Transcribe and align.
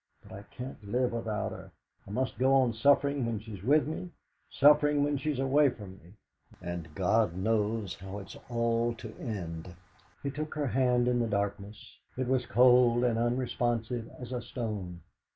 But 0.23 0.31
I 0.31 0.41
can't 0.57 0.83
live 0.83 1.11
without 1.13 1.51
her. 1.51 1.71
I 2.07 2.09
must 2.09 2.39
go 2.39 2.55
on 2.55 2.73
suffering 2.73 3.23
when 3.23 3.37
she's 3.37 3.61
with 3.61 3.87
me, 3.87 4.09
suffering 4.49 5.03
when 5.03 5.15
she's 5.15 5.37
away 5.37 5.69
from 5.69 5.99
me. 5.99 6.13
And 6.59 6.95
God 6.95 7.35
knows 7.37 7.93
how 7.93 8.17
it's 8.17 8.35
all 8.49 8.95
to 8.95 9.13
end!' 9.19 9.75
He 10.23 10.31
took 10.31 10.55
her 10.55 10.65
hand 10.65 11.07
in 11.07 11.19
the 11.19 11.27
darkness; 11.27 11.99
it 12.17 12.27
was 12.27 12.47
cold 12.47 13.03
and 13.03 13.19
unresponsive 13.19 14.09
as 14.19 14.31
a 14.31 14.41
stone. 14.41 15.01